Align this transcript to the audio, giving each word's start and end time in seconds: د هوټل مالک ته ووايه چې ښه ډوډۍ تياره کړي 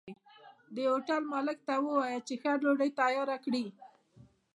د 0.75 0.77
هوټل 0.91 1.21
مالک 1.31 1.57
ته 1.67 1.73
ووايه 1.83 2.19
چې 2.27 2.33
ښه 2.41 2.51
ډوډۍ 2.61 2.89
تياره 2.99 3.37
کړي 3.45 3.65